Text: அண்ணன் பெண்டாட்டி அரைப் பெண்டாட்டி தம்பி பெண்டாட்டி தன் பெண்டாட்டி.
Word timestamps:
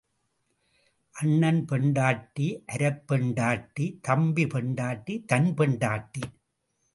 அண்ணன் 1.15 1.59
பெண்டாட்டி 1.65 2.47
அரைப் 2.73 3.03
பெண்டாட்டி 3.07 3.85
தம்பி 4.01 4.47
பெண்டாட்டி 4.47 5.23
தன் 5.25 5.53
பெண்டாட்டி. 5.53 6.23